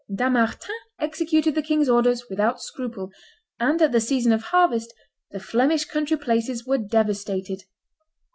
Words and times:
Dampmartin 0.11 0.73
executed 0.99 1.53
the 1.53 1.61
king's 1.61 1.87
orders 1.87 2.27
without 2.27 2.59
scruple; 2.59 3.11
and 3.59 3.79
at 3.83 3.91
the 3.91 4.01
season 4.01 4.31
of 4.31 4.45
harvest 4.45 4.95
the 5.29 5.39
Flemish 5.39 5.85
country 5.85 6.17
places 6.17 6.65
were 6.65 6.79
devastated. 6.79 7.65